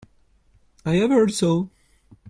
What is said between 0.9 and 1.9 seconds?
have heard so.